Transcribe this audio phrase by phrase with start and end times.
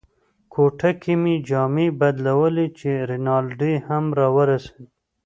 [0.53, 4.87] کوټه کې مې جامې بدلولې چې رینالډي هم را ورسېد.